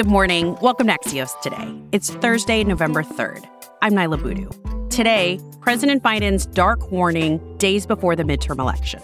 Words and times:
Good 0.00 0.08
morning. 0.08 0.56
Welcome 0.62 0.86
to 0.86 0.94
Axios 0.94 1.38
today. 1.42 1.78
It's 1.92 2.08
Thursday, 2.08 2.64
November 2.64 3.02
3rd. 3.02 3.46
I'm 3.82 3.92
Niala 3.92 4.22
Boodhoo. 4.22 4.48
Today, 4.88 5.38
President 5.60 6.02
Biden's 6.02 6.46
dark 6.46 6.90
warning 6.90 7.58
days 7.58 7.84
before 7.84 8.16
the 8.16 8.22
midterm 8.22 8.60
election. 8.60 9.02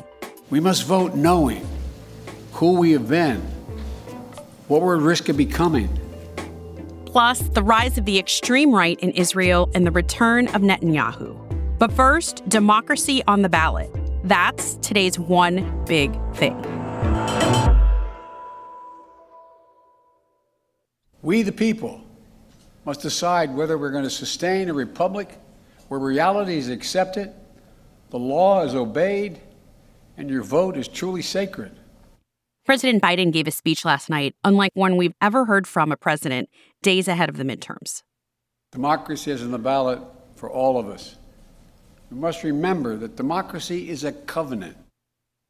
We 0.48 0.59
must 0.59 0.87
vote 0.87 1.14
knowing 1.14 1.69
who 2.53 2.79
we 2.79 2.93
have 2.93 3.11
been, 3.11 3.43
what 4.68 4.80
we're 4.80 4.96
at 4.96 5.03
risk 5.03 5.29
of 5.29 5.36
becoming. 5.36 5.90
Plus, 7.04 7.40
the 7.40 7.63
rise 7.63 7.99
of 7.99 8.07
the 8.07 8.18
extreme 8.18 8.75
right 8.75 8.99
in 9.00 9.11
Israel 9.11 9.68
and 9.75 9.86
the 9.86 9.90
return 9.90 10.49
of 10.54 10.63
Netanyahu. 10.63 11.79
But 11.79 11.93
first, 11.93 12.49
democracy 12.49 13.22
on 13.29 13.43
the 13.43 13.50
ballot. 13.50 13.90
That's 14.25 14.76
today's 14.76 15.18
one 15.18 15.85
big 15.85 16.11
thing. 16.36 16.57
We, 21.26 21.43
the 21.43 21.50
people, 21.50 22.00
must 22.85 23.00
decide 23.00 23.53
whether 23.53 23.76
we're 23.76 23.90
going 23.90 24.04
to 24.04 24.11
sustain 24.11 24.68
a 24.68 24.72
republic 24.72 25.40
where 25.89 25.98
reality 25.98 26.57
is 26.57 26.68
accepted, 26.68 27.32
the 28.11 28.18
law 28.21 28.62
is 28.62 28.76
obeyed, 28.76 29.40
and 30.17 30.31
your 30.31 30.44
vote 30.44 30.76
is 30.76 30.86
truly 30.86 31.22
sacred. 31.22 31.72
President 32.64 33.03
Biden 33.03 33.33
gave 33.33 33.48
a 33.48 33.50
speech 33.50 33.84
last 33.84 34.08
night, 34.08 34.36
unlike 34.44 34.70
one 34.75 34.97
we've 34.97 35.17
ever 35.20 35.47
heard 35.47 35.67
from 35.67 35.91
a 35.91 35.97
president 35.97 36.48
days 36.81 37.08
ahead 37.08 37.28
of 37.28 37.39
the 37.39 37.42
midterms. 37.42 38.05
Democracy 38.70 39.33
is 39.33 39.42
on 39.42 39.50
the 39.50 39.58
ballot 39.58 39.98
for 40.36 40.48
all 40.48 40.78
of 40.78 40.89
us. 40.89 41.17
We 42.08 42.19
must 42.19 42.45
remember 42.45 42.97
that 42.98 43.17
democracy 43.17 43.91
is 43.91 44.05
a 44.05 44.12
covenant. 44.12 44.77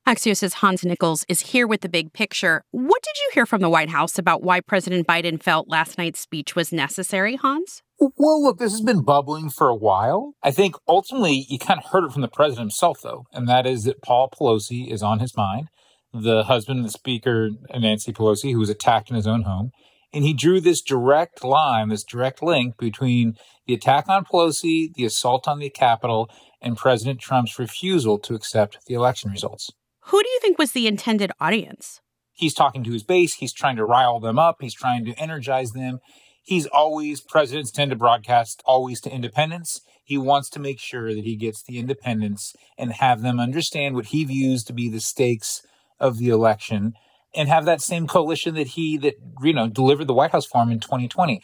Axios' 0.07 0.55
Hans 0.55 0.85
Nichols 0.85 1.25
is 1.29 1.41
here 1.41 1.67
with 1.67 1.81
the 1.81 1.89
big 1.89 2.13
picture. 2.13 2.63
What 2.71 3.03
did 3.03 3.17
you 3.17 3.31
hear 3.35 3.45
from 3.45 3.61
the 3.61 3.69
White 3.69 3.91
House 3.91 4.21
about 4.21 4.41
why 4.41 4.61
President 4.61 5.05
Biden 5.05 5.43
felt 5.43 5.69
last 5.69 5.99
night's 5.99 6.21
speech 6.21 6.55
was 6.55 6.71
necessary, 6.71 7.35
Hans? 7.35 7.83
Well, 7.99 8.41
look, 8.41 8.59
this 8.59 8.71
has 8.71 8.83
been 8.83 9.03
bubbling 9.03 9.51
for 9.51 9.69
a 9.69 9.75
while. 9.75 10.35
I 10.45 10.53
think 10.53 10.77
ultimately 10.87 11.45
you 11.49 11.59
kind 11.59 11.81
of 11.83 11.91
heard 11.91 12.05
it 12.05 12.13
from 12.13 12.23
the 12.23 12.29
president 12.29 12.67
himself, 12.67 13.01
though, 13.03 13.25
and 13.33 13.49
that 13.49 13.67
is 13.67 13.83
that 13.83 14.01
Paul 14.01 14.31
Pelosi 14.31 14.93
is 14.93 15.03
on 15.03 15.19
his 15.19 15.37
mind, 15.37 15.67
the 16.13 16.45
husband 16.45 16.79
of 16.79 16.85
the 16.85 16.93
Speaker, 16.93 17.51
Nancy 17.77 18.13
Pelosi, 18.13 18.53
who 18.53 18.61
was 18.61 18.71
attacked 18.71 19.11
in 19.11 19.17
his 19.17 19.27
own 19.27 19.43
home. 19.43 19.73
And 20.13 20.23
he 20.23 20.35
drew 20.35 20.61
this 20.61 20.83
direct 20.83 21.43
line, 21.43 21.89
this 21.89 22.05
direct 22.05 22.45
link 22.45 22.77
between 22.79 23.35
the 23.67 23.75
attack 23.75 24.09
on 24.09 24.25
Pelosi, 24.25 24.95
the 24.95 25.05
assault 25.05 25.49
on 25.49 25.59
the 25.59 25.69
Capitol, 25.69 26.31
and 26.63 26.77
President 26.77 27.19
Trump's 27.19 27.59
refusal 27.59 28.21
to 28.21 28.37
accept 28.37 28.79
the 28.87 28.95
election 28.95 29.33
results. 29.33 29.69
Who 30.07 30.23
do 30.23 30.29
you 30.29 30.39
think 30.41 30.57
was 30.57 30.71
the 30.71 30.87
intended 30.87 31.33
audience? 31.41 32.01
He's 32.33 32.55
talking 32.55 32.85
to 32.85 32.93
his 32.93 33.03
base. 33.03 33.35
He's 33.35 33.53
trying 33.53 33.75
to 33.77 33.85
rile 33.85 34.21
them 34.21 34.39
up. 34.39 34.59
He's 34.61 34.75
trying 34.75 35.05
to 35.07 35.15
energize 35.15 35.73
them. 35.73 35.99
He's 36.45 36.67
always, 36.67 37.21
presidents 37.21 37.73
tend 37.73 37.91
to 37.91 37.97
broadcast 37.97 38.63
always 38.65 39.01
to 39.01 39.11
independents. 39.11 39.81
He 40.05 40.17
wants 40.17 40.49
to 40.51 40.61
make 40.61 40.79
sure 40.79 41.13
that 41.13 41.25
he 41.25 41.35
gets 41.35 41.65
the 41.65 41.81
independents 41.81 42.55
and 42.79 42.93
have 42.93 43.23
them 43.23 43.41
understand 43.41 43.97
what 43.97 44.07
he 44.07 44.25
views 44.25 44.63
to 44.65 44.73
be 44.73 44.89
the 44.89 45.01
stakes 45.01 45.61
of 45.99 46.19
the 46.19 46.29
election 46.29 46.93
and 47.35 47.49
have 47.49 47.65
that 47.65 47.81
same 47.81 48.07
coalition 48.07 48.55
that 48.55 48.69
he, 48.69 48.97
that, 48.99 49.15
you 49.43 49.53
know, 49.53 49.69
delivered 49.69 50.07
the 50.07 50.15
White 50.15 50.31
House 50.31 50.47
for 50.47 50.63
him 50.63 50.71
in 50.71 50.79
2020. 50.79 51.43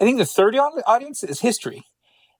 I 0.00 0.04
think 0.04 0.18
the 0.18 0.24
third 0.24 0.56
audience 0.86 1.24
is 1.24 1.40
history 1.40 1.82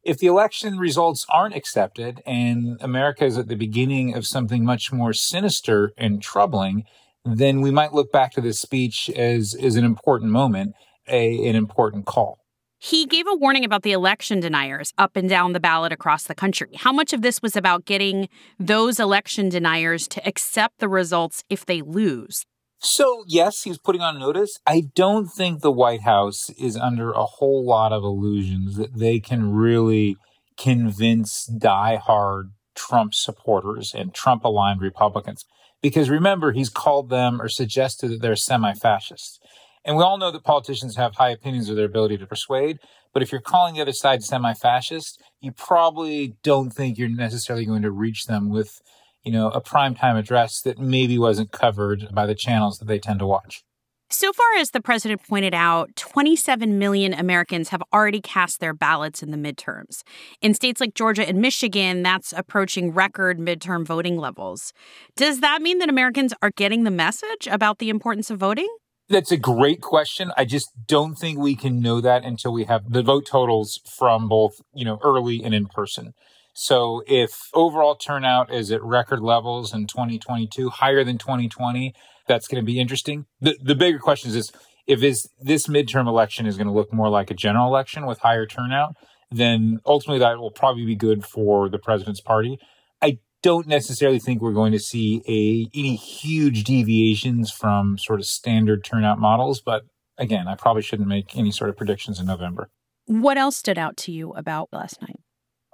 if 0.05 0.19
the 0.19 0.27
election 0.27 0.79
results 0.79 1.27
aren't 1.29 1.55
accepted 1.55 2.23
and 2.27 2.77
America 2.81 3.25
is 3.25 3.39
at 3.39 3.49
the 3.49 3.57
beginning 3.57 4.15
of 4.15 4.27
something 4.27 4.65
much 4.65 4.93
more 4.93 5.13
sinister 5.13 5.93
and 5.97 6.23
troubling, 6.23 6.85
then 7.25 7.61
we 7.61 7.71
might 7.71 7.95
look 7.95 8.13
back 8.13 8.33
to 8.33 8.41
this 8.41 8.61
speech 8.61 9.09
as, 9.11 9.55
as 9.55 9.77
an 9.77 9.85
important 9.85 10.31
moment, 10.31 10.75
a, 11.09 11.49
an 11.49 11.57
important 11.57 12.05
call. 12.05 12.39
He 12.79 13.07
gave 13.07 13.27
a 13.27 13.35
warning 13.35 13.65
about 13.65 13.83
the 13.83 13.93
election 13.93 14.41
deniers 14.41 14.93
up 14.99 15.17
and 15.17 15.27
down 15.27 15.55
the 15.55 15.61
ballot 15.61 15.91
across 15.91 16.25
the 16.25 16.35
country. 16.35 16.69
How 16.77 16.93
much 16.93 17.15
of 17.15 17.23
this 17.23 17.41
was 17.41 17.57
about 17.57 17.87
getting 17.87 18.29
those 18.59 19.01
election 19.01 19.49
deniers 19.49 20.07
to 20.09 20.27
accept 20.29 20.81
the 20.81 20.89
results 20.89 21.45
if 21.49 21.65
they 21.65 21.81
lose? 21.81 22.45
So, 22.85 23.25
yes, 23.27 23.63
he's 23.63 23.79
putting 23.79 24.03
on 24.03 24.19
notice. 24.19 24.59
I 24.67 24.83
don't 24.95 25.27
think 25.27 25.63
the 25.63 25.73
White 25.73 26.03
House 26.03 26.51
is 26.51 26.77
under 26.77 27.13
a 27.13 27.25
whole 27.25 27.65
lot 27.65 27.93
of 27.93 28.05
illusions 28.05 28.77
that 28.77 28.99
they 28.99 29.21
can 29.21 29.55
really 29.55 30.17
convince 30.59 31.49
diehard 31.49 32.51
Trump 32.75 33.15
supporters 33.15 33.95
and 33.95 34.13
Trump 34.13 34.45
aligned 34.45 34.83
Republicans. 34.83 35.47
Because 35.81 36.11
remember, 36.11 36.53
he's 36.53 36.69
called 36.69 37.09
them 37.09 37.41
or 37.41 37.49
suggested 37.49 38.09
that 38.09 38.21
they're 38.21 38.37
semi 38.37 38.75
fascists. 38.75 39.39
And 39.83 39.97
we 39.97 40.03
all 40.03 40.19
know 40.19 40.31
that 40.31 40.45
politicians 40.45 40.97
have 40.97 41.15
high 41.15 41.31
opinions 41.31 41.71
of 41.71 41.77
their 41.77 41.87
ability 41.87 42.19
to 42.19 42.27
persuade. 42.27 42.81
But 43.15 43.23
if 43.23 43.33
you're 43.33 43.41
calling 43.41 43.75
the 43.75 43.81
other 43.81 43.93
side 43.93 44.23
semi 44.23 44.53
fascist, 44.53 45.23
you 45.41 45.53
probably 45.53 46.37
don't 46.43 46.71
think 46.71 46.99
you're 46.99 47.09
necessarily 47.09 47.65
going 47.65 47.83
to 47.83 47.91
reach 47.91 48.27
them 48.27 48.51
with 48.51 48.83
you 49.25 49.33
know, 49.33 49.49
a 49.51 49.61
primetime 49.61 50.19
address 50.19 50.61
that 50.63 50.79
maybe 50.79 51.19
wasn't 51.19 51.51
covered 51.51 52.09
by 52.13 52.27
the 52.27 52.35
channels 52.35 52.79
that 52.79 52.87
they 52.87 52.99
tend 52.99 53.19
to 53.21 53.27
watch. 53.27 53.65
So 54.11 54.33
far, 54.33 54.47
as 54.59 54.71
the 54.71 54.81
president 54.81 55.27
pointed 55.27 55.55
out, 55.55 55.97
27 55.97 56.79
million 56.79 57.15
Americans 57.15 57.71
have 57.71 57.83
already 57.93 58.21
cast 58.21 58.61
their 58.61 58.75
ballots 58.75 59.23
in 59.23 59.31
the 59.31 59.37
midterms. 59.37 60.03
In 60.41 60.55
states 60.55 60.81
like 60.81 60.95
Georgia 60.95 61.27
and 61.27 61.41
Michigan, 61.41 62.03
that's 62.03 62.33
approaching 62.33 62.93
record 62.93 63.39
midterm 63.39 63.85
voting 63.85 64.17
levels. 64.17 64.73
Does 65.17 65.41
that 65.41 65.63
mean 65.63 65.79
that 65.79 65.89
Americans 65.89 66.33
are 66.43 66.51
getting 66.51 66.85
the 66.85 66.91
message 66.91 67.49
about 67.51 67.79
the 67.79 67.89
importance 67.89 68.31
of 68.31 68.39
voting? 68.39 68.69
That's 69.09 69.33
a 69.33 69.37
great 69.37 69.81
question. 69.81 70.33
I 70.37 70.45
just 70.45 70.71
don't 70.87 71.15
think 71.17 71.39
we 71.39 71.57
can 71.57 71.81
know 71.81 72.01
that 72.01 72.25
until 72.25 72.53
we 72.53 72.65
have 72.65 72.91
the 72.91 73.03
vote 73.03 73.27
totals 73.27 73.81
from 73.85 74.29
both, 74.29 74.61
you 74.73 74.85
know, 74.85 74.99
early 75.03 75.43
and 75.43 75.55
in 75.55 75.67
person. 75.67 76.15
So 76.55 77.03
if 77.07 77.51
overall 77.53 77.97
turnout 77.97 78.53
is 78.53 78.71
at 78.71 78.83
record 78.83 79.21
levels 79.21 79.75
in 79.75 79.87
2022, 79.87 80.71
higher 80.71 81.05
than 81.05 81.19
2020, 81.19 81.93
that's 82.29 82.47
going 82.47 82.63
to 82.63 82.67
be 82.67 82.81
interesting. 82.81 83.27
The 83.41 83.59
the 83.63 83.75
bigger 83.75 83.99
question 83.99 84.31
is 84.31 84.53
if 84.87 85.03
is 85.03 85.29
this 85.41 85.67
midterm 85.67 86.07
election 86.07 86.47
is 86.47 86.57
going 86.57 86.69
to 86.69 86.73
look 86.73 86.93
more 86.93 87.09
like 87.09 87.31
a 87.31 87.35
general 87.35 87.67
election 87.67 88.07
with 88.07 88.21
higher 88.21 88.47
turnout, 88.47 88.95
then 89.31 89.81
ultimately 89.85 90.21
that 90.21 90.39
will 90.39 90.53
probably 90.53 90.87
be 90.87 90.95
good 90.95 91.25
for 91.25 91.69
the 91.69 91.79
president's 91.79 92.21
party. 92.21 92.59
I 93.03 93.19
don't 93.43 93.67
necessarily 93.67 94.21
think 94.21 94.41
we're 94.41 94.53
going 94.53 94.73
to 94.73 94.79
see 94.79 95.23
a 95.27 95.77
any 95.79 95.97
huge 95.97 96.65
deviations 96.65 97.51
from 97.51 97.99
sort 97.99 98.21
of 98.21 98.27
standard 98.27 98.85
turnout 98.85 99.19
models, 99.19 99.61
but 99.61 99.83
again, 100.19 100.47
I 100.47 100.55
probably 100.55 100.83
shouldn't 100.83 101.09
make 101.09 101.37
any 101.37 101.51
sort 101.51 101.71
of 101.71 101.77
predictions 101.77 102.21
in 102.21 102.27
November. 102.27 102.71
What 103.07 103.37
else 103.37 103.57
stood 103.57 103.77
out 103.77 103.97
to 103.99 104.13
you 104.13 104.31
about 104.33 104.69
last 104.73 105.03
night? 105.03 105.21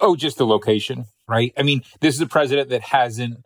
Oh, 0.01 0.17
just 0.17 0.39
the 0.39 0.47
location, 0.47 1.05
right? 1.29 1.53
I 1.59 1.63
mean, 1.63 1.83
this 2.01 2.15
is 2.15 2.21
a 2.21 2.27
president 2.27 2.71
that 2.71 2.83
hasn't 2.83 3.45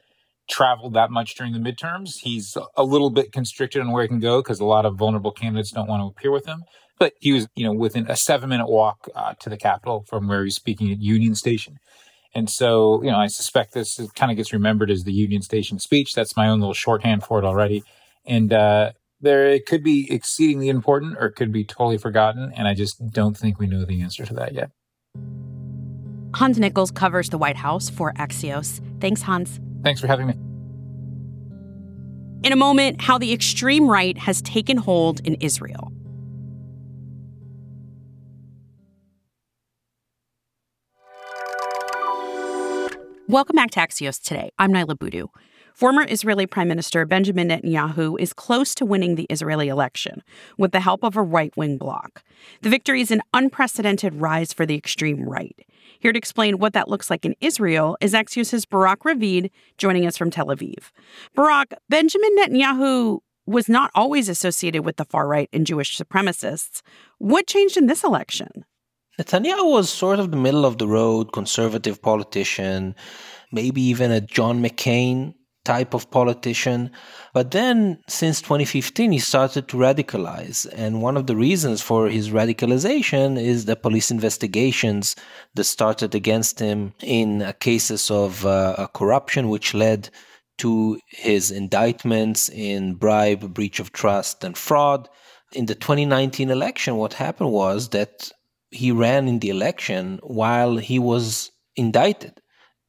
traveled 0.48 0.94
that 0.94 1.10
much 1.10 1.34
during 1.34 1.52
the 1.52 1.58
midterms. 1.58 2.10
He's 2.20 2.56
a 2.76 2.84
little 2.84 3.10
bit 3.10 3.32
constricted 3.32 3.80
on 3.80 3.90
where 3.90 4.02
he 4.02 4.08
can 4.08 4.20
go 4.20 4.40
because 4.40 4.60
a 4.60 4.64
lot 4.64 4.86
of 4.86 4.96
vulnerable 4.96 5.32
candidates 5.32 5.72
don't 5.72 5.88
want 5.88 6.00
to 6.02 6.06
appear 6.06 6.30
with 6.30 6.46
him. 6.46 6.64
But 6.98 7.14
he 7.18 7.32
was, 7.32 7.48
you 7.56 7.64
know, 7.64 7.72
within 7.72 8.08
a 8.08 8.16
seven 8.16 8.50
minute 8.50 8.68
walk 8.68 9.08
uh, 9.14 9.34
to 9.40 9.50
the 9.50 9.56
Capitol 9.56 10.04
from 10.08 10.28
where 10.28 10.44
he's 10.44 10.54
speaking 10.54 10.92
at 10.92 11.00
Union 11.00 11.34
Station. 11.34 11.78
And 12.34 12.50
so, 12.50 13.02
you 13.02 13.10
know, 13.10 13.18
I 13.18 13.26
suspect 13.26 13.74
this 13.74 14.00
kind 14.14 14.30
of 14.30 14.36
gets 14.36 14.52
remembered 14.52 14.90
as 14.90 15.04
the 15.04 15.12
Union 15.12 15.42
Station 15.42 15.78
speech. 15.78 16.12
That's 16.14 16.36
my 16.36 16.48
own 16.48 16.60
little 16.60 16.74
shorthand 16.74 17.24
for 17.24 17.38
it 17.38 17.44
already. 17.44 17.82
And 18.26 18.52
uh, 18.52 18.92
there, 19.20 19.48
it 19.48 19.66
could 19.66 19.82
be 19.82 20.12
exceedingly 20.12 20.68
important 20.68 21.16
or 21.18 21.26
it 21.26 21.34
could 21.34 21.52
be 21.52 21.64
totally 21.64 21.98
forgotten. 21.98 22.52
And 22.56 22.68
I 22.68 22.74
just 22.74 23.10
don't 23.10 23.36
think 23.36 23.58
we 23.58 23.66
know 23.66 23.84
the 23.84 24.02
answer 24.02 24.24
to 24.26 24.34
that 24.34 24.52
yet. 24.54 24.70
Hans 26.34 26.58
Nichols 26.58 26.90
covers 26.90 27.30
the 27.30 27.38
White 27.38 27.56
House 27.56 27.88
for 27.88 28.12
Axios. 28.14 28.80
Thanks, 29.00 29.22
Hans. 29.22 29.60
Thanks 29.84 30.00
for 30.00 30.08
having 30.08 30.26
me. 30.26 30.34
In 32.42 32.52
a 32.52 32.56
moment, 32.56 33.00
how 33.00 33.18
the 33.18 33.32
extreme 33.32 33.88
right 33.88 34.18
has 34.18 34.42
taken 34.42 34.76
hold 34.76 35.20
in 35.26 35.34
Israel. 35.36 35.92
Welcome 43.28 43.56
back 43.56 43.70
to 43.72 43.80
Axios 43.80 44.20
today. 44.20 44.50
I'm 44.58 44.72
Niala 44.72 44.98
Boodhoo. 44.98 45.28
Former 45.72 46.06
Israeli 46.08 46.46
Prime 46.46 46.68
Minister 46.68 47.04
Benjamin 47.04 47.48
Netanyahu 47.48 48.16
is 48.20 48.32
close 48.32 48.74
to 48.76 48.84
winning 48.84 49.14
the 49.14 49.26
Israeli 49.30 49.68
election 49.68 50.22
with 50.58 50.72
the 50.72 50.80
help 50.80 51.02
of 51.02 51.16
a 51.16 51.22
right 51.22 51.56
wing 51.56 51.78
bloc. 51.78 52.22
The 52.62 52.70
victory 52.70 53.00
is 53.00 53.10
an 53.10 53.22
unprecedented 53.32 54.14
rise 54.14 54.52
for 54.52 54.66
the 54.66 54.76
extreme 54.76 55.28
right. 55.28 55.56
Here 56.00 56.12
to 56.12 56.18
explain 56.18 56.58
what 56.58 56.72
that 56.72 56.88
looks 56.88 57.10
like 57.10 57.24
in 57.24 57.34
Israel 57.40 57.96
is 58.00 58.12
Axios' 58.12 58.68
Barak 58.68 59.00
Ravid 59.00 59.50
joining 59.78 60.06
us 60.06 60.16
from 60.16 60.30
Tel 60.30 60.46
Aviv. 60.46 60.90
Barak, 61.34 61.74
Benjamin 61.88 62.36
Netanyahu 62.38 63.20
was 63.46 63.68
not 63.68 63.90
always 63.94 64.28
associated 64.28 64.84
with 64.84 64.96
the 64.96 65.04
far 65.04 65.26
right 65.26 65.48
and 65.52 65.66
Jewish 65.66 65.98
supremacists. 65.98 66.82
What 67.18 67.46
changed 67.46 67.76
in 67.76 67.86
this 67.86 68.04
election? 68.04 68.64
Netanyahu 69.18 69.70
was 69.70 69.90
sort 69.90 70.18
of 70.18 70.30
the 70.30 70.36
middle 70.36 70.64
of 70.64 70.78
the 70.78 70.88
road 70.88 71.32
conservative 71.32 72.02
politician, 72.02 72.94
maybe 73.52 73.80
even 73.82 74.10
a 74.10 74.20
John 74.20 74.62
McCain 74.62 75.34
type 75.64 75.94
of 75.94 76.10
politician. 76.10 76.90
But 77.32 77.50
then, 77.50 77.98
since 78.08 78.40
2015, 78.40 79.12
he 79.12 79.18
started 79.18 79.68
to 79.68 79.76
radicalize. 79.76 80.66
And 80.74 81.02
one 81.02 81.16
of 81.16 81.26
the 81.26 81.36
reasons 81.36 81.82
for 81.82 82.08
his 82.08 82.30
radicalization 82.30 83.40
is 83.40 83.64
the 83.64 83.76
police 83.76 84.10
investigations 84.10 85.16
that 85.54 85.64
started 85.64 86.14
against 86.14 86.60
him 86.60 86.92
in 87.02 87.52
cases 87.60 88.10
of 88.10 88.44
uh, 88.46 88.88
corruption, 88.94 89.48
which 89.48 89.74
led 89.74 90.10
to 90.58 90.98
his 91.08 91.50
indictments 91.50 92.48
in 92.48 92.94
bribe, 92.94 93.52
breach 93.52 93.80
of 93.80 93.92
trust, 93.92 94.44
and 94.44 94.56
fraud. 94.56 95.08
In 95.52 95.66
the 95.66 95.74
2019 95.74 96.50
election, 96.50 96.96
what 96.96 97.14
happened 97.14 97.50
was 97.50 97.88
that 97.90 98.30
he 98.70 98.90
ran 98.90 99.28
in 99.28 99.38
the 99.38 99.50
election 99.50 100.18
while 100.22 100.76
he 100.76 100.98
was 100.98 101.50
indicted. 101.76 102.40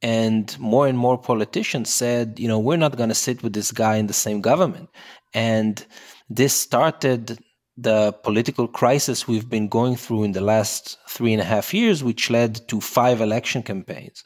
And 0.02 0.56
more 0.58 0.86
and 0.86 0.98
more 0.98 1.18
politicians 1.18 1.92
said, 1.92 2.38
you 2.38 2.48
know, 2.48 2.58
we're 2.58 2.76
not 2.76 2.96
going 2.96 3.08
to 3.08 3.14
sit 3.14 3.42
with 3.42 3.54
this 3.54 3.72
guy 3.72 3.96
in 3.96 4.06
the 4.06 4.12
same 4.12 4.40
government. 4.40 4.90
And 5.32 5.84
this 6.28 6.52
started 6.52 7.38
the 7.76 8.12
political 8.22 8.68
crisis 8.68 9.28
we've 9.28 9.48
been 9.48 9.68
going 9.68 9.96
through 9.96 10.24
in 10.24 10.32
the 10.32 10.40
last 10.40 10.98
three 11.08 11.32
and 11.32 11.42
a 11.42 11.44
half 11.44 11.74
years, 11.74 12.02
which 12.02 12.30
led 12.30 12.66
to 12.68 12.80
five 12.80 13.20
election 13.20 13.62
campaigns. 13.62 14.24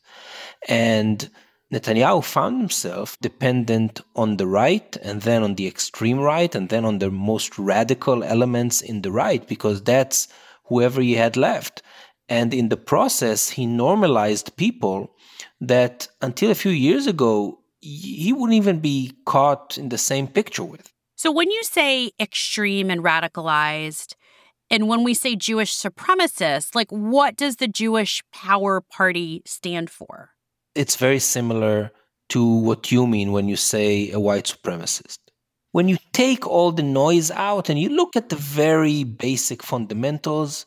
And 0.68 1.28
Netanyahu 1.72 2.24
found 2.24 2.60
himself 2.60 3.16
dependent 3.20 4.00
on 4.16 4.36
the 4.36 4.46
right 4.46 4.96
and 5.02 5.22
then 5.22 5.42
on 5.42 5.54
the 5.54 5.66
extreme 5.66 6.18
right 6.18 6.52
and 6.54 6.68
then 6.68 6.84
on 6.84 6.98
the 6.98 7.10
most 7.10 7.58
radical 7.58 8.24
elements 8.24 8.80
in 8.80 9.02
the 9.02 9.12
right 9.12 9.46
because 9.46 9.82
that's 9.82 10.28
whoever 10.64 11.00
he 11.00 11.14
had 11.14 11.36
left. 11.36 11.82
And 12.28 12.54
in 12.54 12.68
the 12.68 12.76
process, 12.76 13.50
he 13.50 13.66
normalized 13.66 14.56
people 14.56 15.14
that 15.60 16.08
until 16.20 16.50
a 16.50 16.54
few 16.54 16.72
years 16.72 17.06
ago, 17.06 17.58
he 17.80 18.32
wouldn't 18.32 18.56
even 18.56 18.80
be 18.80 19.12
caught 19.24 19.78
in 19.78 19.88
the 19.88 19.98
same 19.98 20.26
picture 20.26 20.64
with. 20.64 20.92
So 21.16 21.30
when 21.30 21.50
you 21.50 21.62
say 21.64 22.12
extreme 22.18 22.90
and 22.90 23.02
radicalized, 23.02 24.14
and 24.70 24.88
when 24.88 25.02
we 25.02 25.14
say 25.14 25.36
Jewish 25.36 25.76
supremacists, 25.76 26.74
like 26.74 26.90
what 26.90 27.36
does 27.36 27.56
the 27.56 27.68
Jewish 27.68 28.22
Power 28.32 28.80
Party 28.80 29.42
stand 29.44 29.90
for? 29.90 30.30
It's 30.74 30.96
very 30.96 31.18
similar 31.18 31.90
to 32.30 32.44
what 32.44 32.92
you 32.92 33.06
mean 33.06 33.32
when 33.32 33.48
you 33.48 33.56
say 33.56 34.10
a 34.12 34.20
white 34.20 34.44
supremacist. 34.44 35.18
When 35.72 35.88
you 35.88 35.98
take 36.12 36.46
all 36.46 36.72
the 36.72 36.82
noise 36.82 37.30
out 37.30 37.68
and 37.68 37.78
you 37.78 37.88
look 37.88 38.16
at 38.16 38.28
the 38.28 38.36
very 38.36 39.04
basic 39.04 39.62
fundamentals, 39.62 40.66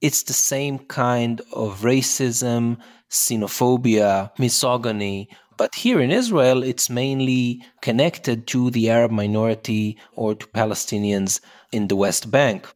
it's 0.00 0.22
the 0.24 0.32
same 0.32 0.78
kind 0.78 1.40
of 1.52 1.80
racism, 1.80 2.78
xenophobia, 3.10 4.30
misogyny. 4.38 5.28
But 5.56 5.74
here 5.74 6.00
in 6.00 6.10
Israel, 6.10 6.62
it's 6.62 6.90
mainly 6.90 7.62
connected 7.80 8.46
to 8.48 8.70
the 8.70 8.90
Arab 8.90 9.12
minority 9.12 9.96
or 10.14 10.34
to 10.34 10.46
Palestinians 10.48 11.40
in 11.72 11.88
the 11.88 11.96
West 11.96 12.30
Bank. 12.30 12.66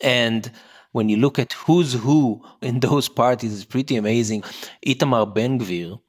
And 0.00 0.50
when 0.92 1.08
you 1.08 1.16
look 1.16 1.38
at 1.38 1.52
who's 1.52 1.92
who 1.92 2.42
in 2.62 2.80
those 2.88 3.08
parties, 3.08 3.54
it's 3.54 3.64
pretty 3.64 3.96
amazing. 3.96 4.42
Itamar 4.86 5.34
Ben 5.34 5.58
Gvir 5.58 6.00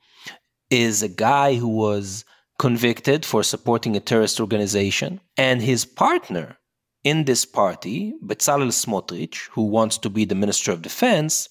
is 0.69 1.03
a 1.03 1.09
guy 1.09 1.55
who 1.55 1.67
was 1.67 2.23
convicted 2.59 3.25
for 3.25 3.43
supporting 3.43 3.95
a 3.95 3.99
terrorist 3.99 4.39
organization, 4.39 5.19
and 5.35 5.61
his 5.61 5.83
partner 5.83 6.57
in 7.03 7.25
this 7.25 7.45
party, 7.45 8.13
Bezalel 8.23 8.71
Smotrich, 8.71 9.49
who 9.51 9.63
wants 9.63 9.97
to 9.99 10.09
be 10.09 10.25
the 10.25 10.35
Minister 10.35 10.71
of 10.71 10.81
Defense, 10.81 11.49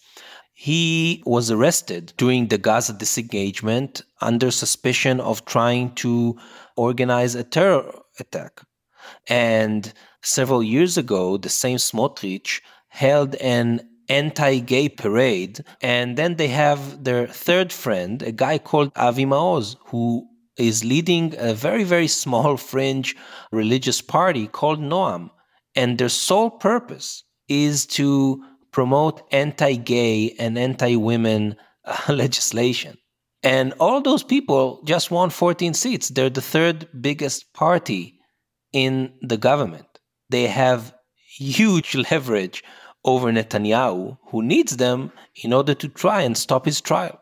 he 0.53 1.23
was 1.25 1.51
arrested 1.51 2.13
during 2.17 2.49
the 2.49 2.59
Gaza 2.59 2.93
disengagement 2.93 4.03
under 4.21 4.51
suspicion 4.51 5.19
of 5.21 5.45
trying 5.47 5.95
to 5.97 6.39
organize 6.77 7.35
a 7.35 7.43
terror 7.43 8.01
attack. 8.19 8.61
And 9.27 9.93
several 10.23 10.63
years 10.63 10.99
ago, 10.99 11.37
the 11.37 11.49
same 11.49 11.79
Smotrich 11.79 12.61
held 12.89 13.35
an 13.37 13.89
anti-gay 14.09 14.89
parade, 14.91 15.65
and 15.81 16.17
then 16.17 16.37
they 16.37 16.49
have 16.49 17.05
their 17.05 17.27
third 17.27 17.73
friend, 17.73 18.23
a 18.23 18.33
guy 18.33 18.59
called 18.59 18.93
Avi 18.97 19.25
Maoz, 19.25 19.77
who 19.87 20.29
is 20.57 20.85
leading 20.85 21.35
a 21.39 21.55
very, 21.55 21.85
very 21.85 22.09
small 22.09 22.57
fringe 22.57 23.17
religious 23.51 24.03
party 24.03 24.47
called 24.47 24.81
Noam. 24.81 25.31
And 25.75 25.99
their 25.99 26.09
sole 26.09 26.51
purpose 26.51 27.25
is 27.49 27.87
to 27.87 28.43
promote 28.73 29.23
anti 29.33 29.77
gay 29.77 30.35
and 30.39 30.59
anti 30.59 30.97
women 30.97 31.57
uh, 31.85 31.99
legislation. 32.13 32.97
And 33.43 33.73
all 33.81 34.01
those 34.01 34.23
people 34.23 34.83
just 34.85 35.11
won 35.11 35.31
14 35.31 35.73
seats. 35.75 36.09
They're 36.09 36.31
the 36.31 36.43
third 36.43 36.89
biggest 37.01 37.53
party 37.55 38.19
in 38.73 39.13
the 39.23 39.39
government. 39.39 39.87
They 40.29 40.47
have 40.47 40.95
huge 41.15 41.95
leverage 42.11 42.63
over 43.05 43.33
Netanyahu, 43.33 44.19
who 44.27 44.43
needs 44.43 44.77
them 44.77 45.11
in 45.43 45.53
order 45.53 45.75
to 45.75 45.89
try 45.89 46.21
and 46.23 46.37
stop 46.37 46.67
his 46.67 46.81
trial. 46.81 47.21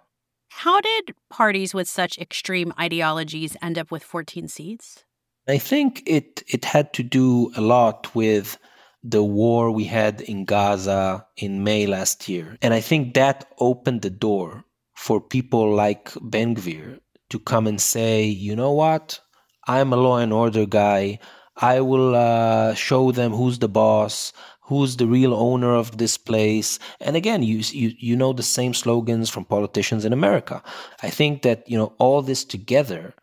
How 0.50 0.80
did 0.80 1.14
parties 1.30 1.72
with 1.72 1.88
such 1.88 2.18
extreme 2.18 2.72
ideologies 2.80 3.56
end 3.62 3.78
up 3.78 3.92
with 3.92 4.02
14 4.02 4.48
seats? 4.48 5.04
I 5.48 5.56
think 5.56 6.02
it, 6.04 6.42
it 6.46 6.66
had 6.66 6.92
to 6.92 7.02
do 7.02 7.50
a 7.56 7.62
lot 7.62 8.14
with 8.14 8.58
the 9.02 9.24
war 9.24 9.70
we 9.70 9.84
had 9.84 10.20
in 10.20 10.44
Gaza 10.44 11.26
in 11.38 11.64
May 11.64 11.86
last 11.86 12.28
year. 12.28 12.58
And 12.60 12.74
I 12.74 12.80
think 12.80 13.14
that 13.14 13.50
opened 13.58 14.02
the 14.02 14.10
door 14.10 14.64
for 14.94 15.22
people 15.22 15.74
like 15.74 16.12
Ben 16.20 16.54
Gvir 16.54 17.00
to 17.30 17.38
come 17.38 17.66
and 17.66 17.80
say, 17.80 18.24
you 18.24 18.54
know 18.54 18.72
what? 18.72 19.20
I'm 19.66 19.92
a 19.92 19.96
law 19.96 20.18
and 20.18 20.34
order 20.34 20.66
guy. 20.66 21.18
I 21.56 21.80
will 21.80 22.14
uh, 22.14 22.74
show 22.74 23.10
them 23.10 23.32
who's 23.32 23.58
the 23.58 23.68
boss, 23.68 24.34
who's 24.62 24.96
the 24.96 25.06
real 25.06 25.32
owner 25.32 25.74
of 25.74 25.96
this 25.96 26.18
place. 26.18 26.78
And 27.00 27.16
again, 27.16 27.42
you, 27.42 27.62
you 27.72 27.94
you 27.98 28.16
know 28.16 28.32
the 28.32 28.42
same 28.42 28.74
slogans 28.74 29.30
from 29.30 29.44
politicians 29.44 30.04
in 30.04 30.12
America. 30.12 30.62
I 31.02 31.10
think 31.10 31.42
that 31.42 31.68
you 31.68 31.78
know 31.78 31.94
all 31.98 32.22
this 32.22 32.44
together 32.44 33.14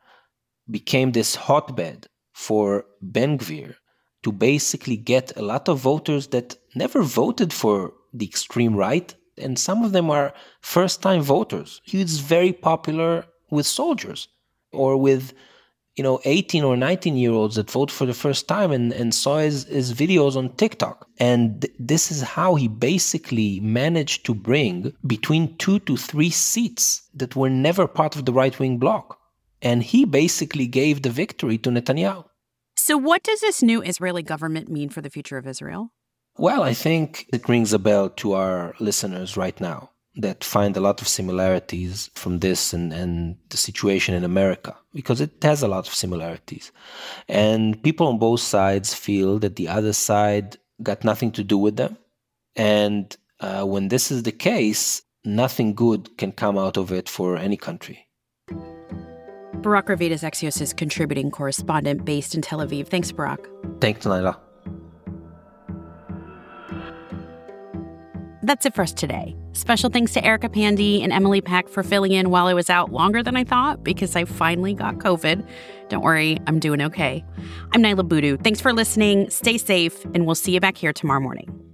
became 0.70 1.12
this 1.12 1.36
hotbed 1.36 2.08
for 2.36 2.86
Ben 3.02 3.38
Gvir 3.38 3.76
to 4.24 4.32
basically 4.32 4.98
get 4.98 5.36
a 5.38 5.42
lot 5.42 5.70
of 5.70 5.80
voters 5.80 6.28
that 6.28 6.58
never 6.76 7.02
voted 7.02 7.54
for 7.54 7.94
the 8.14 8.26
extreme 8.26 8.76
right. 8.76 9.16
And 9.38 9.58
some 9.58 9.86
of 9.86 9.94
them 9.94 10.12
are 10.12 10.34
first 10.60 11.02
time 11.02 11.22
voters. 11.22 11.82
He's 11.86 12.20
very 12.20 12.52
popular 12.52 13.26
with 13.50 13.66
soldiers 13.66 14.28
or 14.74 14.98
with 14.98 15.34
you 15.96 16.04
know 16.04 16.20
18 16.26 16.66
or 16.66 16.76
19 16.76 17.16
year 17.16 17.32
olds 17.32 17.56
that 17.56 17.72
vote 17.72 17.90
for 17.90 18.06
the 18.06 18.14
first 18.14 18.50
time 18.50 18.74
and, 18.74 18.92
and 18.92 19.14
saw 19.14 19.38
his, 19.38 19.64
his 19.64 19.94
videos 19.94 20.36
on 20.36 20.50
tiktok 20.56 21.08
and 21.20 21.62
th- 21.62 21.74
this 21.80 22.12
is 22.12 22.22
how 22.22 22.56
he 22.56 22.68
basically 22.68 23.62
managed 23.62 24.26
to 24.26 24.34
bring 24.34 24.94
between 25.08 25.56
two 25.56 25.80
to 25.80 25.96
three 25.96 26.30
seats 26.30 27.08
that 27.14 27.38
were 27.38 27.50
never 27.50 27.88
part 27.88 28.18
of 28.18 28.26
the 28.26 28.34
right-wing 28.34 28.78
bloc 28.78 29.18
and 29.62 29.84
he 29.84 30.06
basically 30.06 30.68
gave 30.68 31.02
the 31.02 31.10
victory 31.10 31.58
to 31.58 31.70
netanyahu 31.70 32.24
so, 32.78 32.98
what 32.98 33.24
does 33.24 33.42
this 33.42 33.64
new 33.64 33.82
Israeli 33.82 34.22
government 34.22 34.70
mean 34.70 34.90
for 34.90 35.02
the 35.02 35.10
future 35.10 35.38
of 35.38 35.48
Israel? 35.48 35.92
Well, 36.38 36.62
I 36.62 36.74
think 36.74 37.28
it 37.32 37.48
rings 37.48 37.72
a 37.74 37.80
bell 37.80 38.10
to 38.10 38.34
our 38.34 38.76
listeners 38.80 39.38
right 39.38 39.60
now 39.62 39.92
that 40.18 40.44
find 40.44 40.76
a 40.76 40.82
lot 40.82 41.02
of 41.02 41.08
similarities 41.08 42.10
from 42.14 42.40
this 42.40 42.74
and, 42.74 42.94
and 42.94 43.38
the 43.50 43.58
situation 43.58 44.14
in 44.14 44.24
America 44.24 44.76
because 44.94 45.20
it 45.20 45.42
has 45.42 45.64
a 45.64 45.68
lot 45.68 45.88
of 45.88 45.94
similarities. 45.94 46.72
And 47.28 47.82
people 47.82 48.08
on 48.08 48.20
both 48.20 48.42
sides 48.42 48.94
feel 48.94 49.40
that 49.40 49.56
the 49.56 49.68
other 49.68 49.94
side 49.94 50.58
got 50.84 51.04
nothing 51.04 51.32
to 51.32 51.44
do 51.44 51.58
with 51.58 51.78
them. 51.78 51.98
And 52.56 53.16
uh, 53.40 53.64
when 53.64 53.88
this 53.88 54.12
is 54.12 54.24
the 54.24 54.32
case, 54.32 55.02
nothing 55.24 55.74
good 55.74 56.18
can 56.18 56.34
come 56.34 56.58
out 56.58 56.78
of 56.78 56.92
it 56.92 57.10
for 57.10 57.38
any 57.38 57.58
country. 57.58 58.06
Barak 59.66 59.88
Ravid 59.88 60.12
is 60.12 60.22
Axios' 60.22 60.78
contributing 60.78 61.32
correspondent 61.32 62.06
based 62.06 62.36
in 62.36 62.44
Tel 62.44 62.60
Aviv. 62.60 62.88
Thanks, 62.88 63.12
Barak. 63.12 63.50
Thanks, 63.82 64.06
Niala. 64.06 64.38
That's 68.44 68.68
it 68.68 68.76
for 68.76 68.84
us 68.84 68.94
today. 68.94 69.36
Special 69.54 69.90
thanks 69.90 70.14
to 70.14 70.24
Erica 70.24 70.50
Pandey 70.50 71.02
and 71.02 71.12
Emily 71.12 71.42
Peck 71.42 71.68
for 71.68 71.82
filling 71.82 72.12
in 72.12 72.30
while 72.30 72.46
I 72.46 72.54
was 72.54 72.70
out 72.70 72.92
longer 72.92 73.24
than 73.24 73.36
I 73.36 73.44
thought 73.44 73.84
because 73.84 74.16
I 74.16 74.26
finally 74.26 74.76
got 74.76 75.00
COVID. 75.00 75.44
Don't 75.90 76.04
worry, 76.04 76.38
I'm 76.46 76.60
doing 76.60 76.80
okay. 76.84 77.26
I'm 77.72 77.82
Niala 77.82 78.08
Boodhoo. 78.08 78.38
Thanks 78.38 78.62
for 78.62 78.72
listening. 78.72 79.32
Stay 79.32 79.58
safe, 79.58 80.06
and 80.14 80.28
we'll 80.28 80.36
see 80.36 80.52
you 80.52 80.60
back 80.60 80.78
here 80.78 80.94
tomorrow 80.94 81.22
morning. 81.22 81.65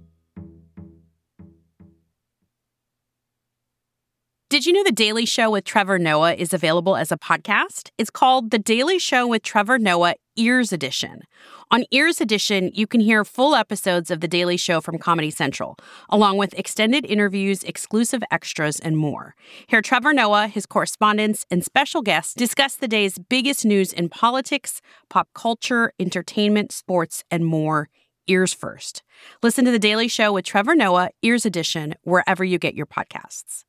Did 4.52 4.66
you 4.66 4.74
know 4.74 4.84
The 4.84 4.92
Daily 4.92 5.24
Show 5.24 5.50
with 5.50 5.64
Trevor 5.64 5.98
Noah 5.98 6.34
is 6.34 6.52
available 6.52 6.94
as 6.94 7.10
a 7.10 7.16
podcast? 7.16 7.88
It's 7.96 8.10
called 8.10 8.50
The 8.50 8.58
Daily 8.58 8.98
Show 8.98 9.26
with 9.26 9.42
Trevor 9.42 9.78
Noah 9.78 10.16
Ears 10.36 10.74
Edition. 10.74 11.22
On 11.70 11.84
Ears 11.90 12.20
Edition, 12.20 12.70
you 12.74 12.86
can 12.86 13.00
hear 13.00 13.24
full 13.24 13.54
episodes 13.54 14.10
of 14.10 14.20
The 14.20 14.28
Daily 14.28 14.58
Show 14.58 14.82
from 14.82 14.98
Comedy 14.98 15.30
Central, 15.30 15.78
along 16.10 16.36
with 16.36 16.52
extended 16.52 17.06
interviews, 17.06 17.62
exclusive 17.62 18.22
extras, 18.30 18.78
and 18.78 18.98
more. 18.98 19.34
Hear 19.68 19.80
Trevor 19.80 20.12
Noah, 20.12 20.48
his 20.48 20.66
correspondents, 20.66 21.46
and 21.50 21.64
special 21.64 22.02
guests 22.02 22.34
discuss 22.34 22.76
the 22.76 22.88
day's 22.88 23.16
biggest 23.16 23.64
news 23.64 23.90
in 23.90 24.10
politics, 24.10 24.82
pop 25.08 25.30
culture, 25.32 25.94
entertainment, 25.98 26.72
sports, 26.72 27.24
and 27.30 27.46
more. 27.46 27.88
Ears 28.26 28.52
first. 28.52 29.02
Listen 29.42 29.64
to 29.64 29.70
The 29.70 29.78
Daily 29.78 30.08
Show 30.08 30.34
with 30.34 30.44
Trevor 30.44 30.74
Noah, 30.74 31.08
Ears 31.22 31.46
Edition, 31.46 31.94
wherever 32.02 32.44
you 32.44 32.58
get 32.58 32.74
your 32.74 32.86
podcasts. 32.86 33.64